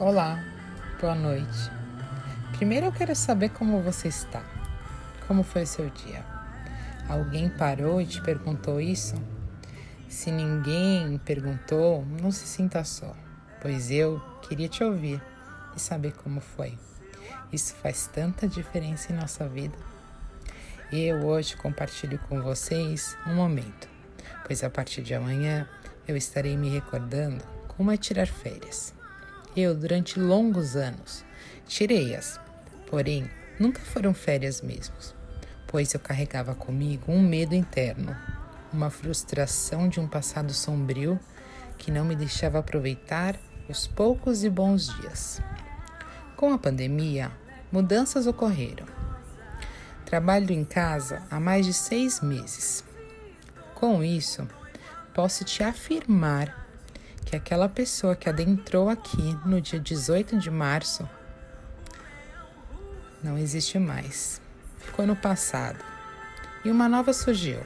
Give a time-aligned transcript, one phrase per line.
[0.00, 0.42] Olá,
[0.98, 1.70] boa noite.
[2.56, 4.42] Primeiro eu quero saber como você está.
[5.28, 6.24] Como foi o seu dia?
[7.06, 9.14] Alguém parou e te perguntou isso?
[10.08, 13.14] Se ninguém perguntou, não se sinta só,
[13.60, 15.22] pois eu queria te ouvir
[15.76, 16.78] e saber como foi.
[17.52, 19.76] Isso faz tanta diferença em nossa vida.
[20.90, 23.86] Eu hoje compartilho com vocês um momento,
[24.46, 25.68] pois a partir de amanhã
[26.08, 28.98] eu estarei me recordando como é tirar férias.
[29.56, 31.24] Eu, durante longos anos,
[31.66, 32.38] tirei-as,
[32.88, 34.94] porém, nunca foram férias mesmo,
[35.66, 38.16] pois eu carregava comigo um medo interno,
[38.72, 41.18] uma frustração de um passado sombrio
[41.76, 43.36] que não me deixava aproveitar
[43.68, 45.40] os poucos e bons dias.
[46.36, 47.32] Com a pandemia,
[47.72, 48.86] mudanças ocorreram.
[50.04, 52.84] Trabalho em casa há mais de seis meses.
[53.74, 54.46] Com isso,
[55.12, 56.69] posso te afirmar
[57.24, 61.08] que aquela pessoa que adentrou aqui no dia 18 de março
[63.22, 64.40] não existe mais.
[64.78, 65.84] Ficou no passado.
[66.64, 67.60] E uma nova surgiu,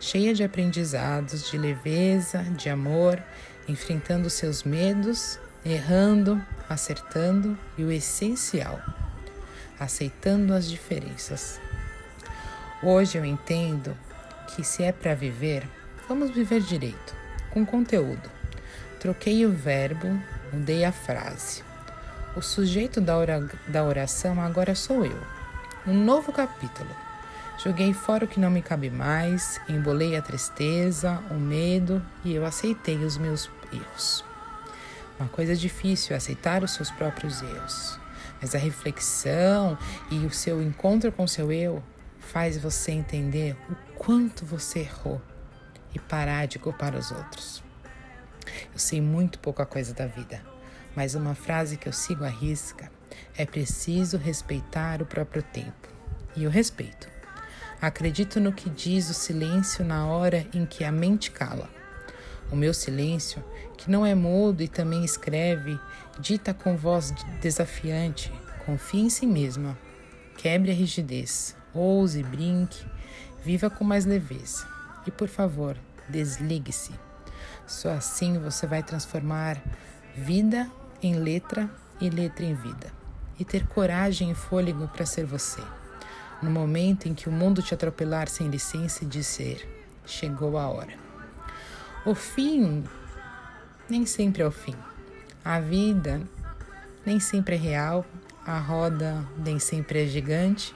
[0.00, 3.22] cheia de aprendizados, de leveza, de amor,
[3.66, 8.80] enfrentando seus medos, errando, acertando e o essencial,
[9.78, 11.60] aceitando as diferenças.
[12.82, 13.96] Hoje eu entendo
[14.48, 15.68] que se é para viver,
[16.08, 17.14] vamos viver direito,
[17.50, 18.37] com conteúdo
[18.98, 20.08] Troquei o verbo,
[20.52, 21.62] mudei a frase.
[22.36, 25.20] O sujeito da oração agora sou eu.
[25.86, 26.90] Um novo capítulo.
[27.62, 32.44] Joguei fora o que não me cabe mais, embolei a tristeza, o medo e eu
[32.44, 34.24] aceitei os meus erros.
[35.18, 37.98] Uma coisa difícil é aceitar os seus próprios erros,
[38.40, 39.78] mas a reflexão
[40.10, 41.82] e o seu encontro com seu eu
[42.18, 45.20] faz você entender o quanto você errou
[45.94, 47.67] e parar de culpar os outros.
[48.72, 50.42] Eu sei muito pouca coisa da vida,
[50.94, 52.90] mas uma frase que eu sigo à risca
[53.36, 55.88] é preciso respeitar o próprio tempo.
[56.36, 57.08] E eu respeito.
[57.80, 61.70] Acredito no que diz o silêncio na hora em que a mente cala.
[62.50, 63.44] O meu silêncio,
[63.76, 65.78] que não é mudo e também escreve,
[66.18, 68.32] dita com voz desafiante:
[68.66, 69.78] confie em si mesma,
[70.36, 72.84] quebre a rigidez, ouse, brinque,
[73.44, 74.66] viva com mais leveza.
[75.06, 75.76] E por favor,
[76.08, 77.07] desligue-se.
[77.66, 79.60] Só assim você vai transformar
[80.14, 80.70] vida
[81.02, 81.70] em letra
[82.00, 82.92] e letra em vida.
[83.38, 85.62] E ter coragem e fôlego para ser você.
[86.42, 89.68] No momento em que o mundo te atropelar sem licença e dizer:
[90.04, 90.94] chegou a hora.
[92.04, 92.84] O fim
[93.88, 94.74] nem sempre é o fim.
[95.44, 96.20] A vida
[97.04, 98.04] nem sempre é real,
[98.44, 100.74] a roda nem sempre é gigante,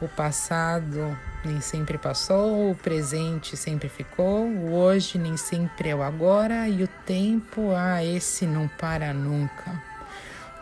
[0.00, 6.02] o passado nem sempre passou, o presente sempre ficou, o hoje nem sempre é o
[6.02, 9.82] agora e o tempo, ah, esse não para nunca.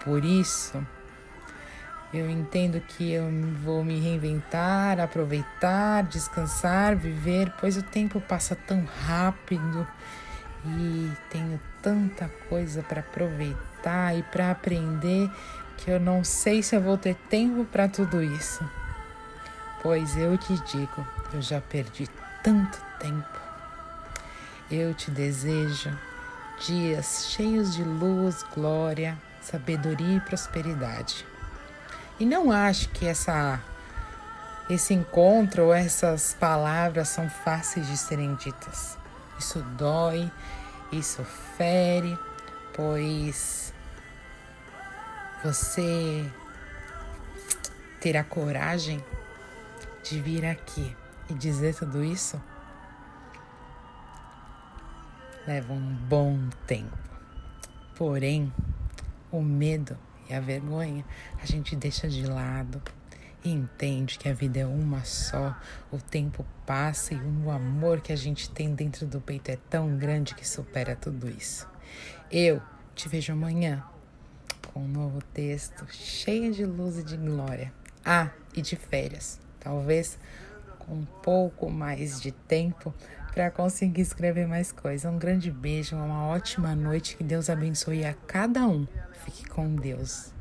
[0.05, 0.87] Por isso,
[2.13, 3.25] eu entendo que eu
[3.65, 9.87] vou me reinventar, aproveitar, descansar, viver, pois o tempo passa tão rápido
[10.65, 15.29] e tenho tanta coisa para aproveitar e para aprender
[15.77, 18.65] que eu não sei se eu vou ter tempo para tudo isso.
[19.85, 22.09] Pois eu te digo, eu já perdi
[22.43, 23.39] tanto tempo.
[24.71, 25.95] Eu te desejo
[26.65, 31.27] dias cheios de luz, glória, sabedoria e prosperidade.
[32.19, 33.61] E não acho que essa
[34.71, 38.97] esse encontro ou essas palavras são fáceis de serem ditas.
[39.39, 40.33] Isso dói,
[40.91, 41.23] isso
[41.59, 42.19] fere,
[42.73, 43.71] pois
[45.45, 46.25] você
[48.01, 49.05] terá coragem
[50.05, 50.95] de vir aqui
[51.31, 52.41] e dizer tudo isso
[55.47, 56.97] leva um bom tempo.
[57.97, 58.53] Porém,
[59.33, 59.97] o medo
[60.29, 61.05] e a vergonha
[61.41, 62.83] a gente deixa de lado
[63.43, 65.57] e entende que a vida é uma só,
[65.91, 69.97] o tempo passa e o amor que a gente tem dentro do peito é tão
[69.97, 71.67] grande que supera tudo isso.
[72.31, 72.61] Eu
[72.95, 73.83] te vejo amanhã
[74.71, 77.73] com um novo texto cheio de luz e de glória.
[78.05, 80.19] Ah, e de férias talvez
[80.79, 82.95] com um pouco mais de tempo
[83.33, 85.11] para conseguir escrever mais coisas.
[85.11, 88.87] Um grande beijo, uma ótima noite, que Deus abençoe a cada um.
[89.25, 90.33] Fique com Deus.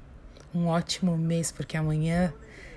[0.54, 2.31] Um ótimo mês, porque amanhã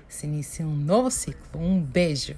[0.07, 1.61] se inicia um novo ciclo.
[1.61, 2.35] Um beijo.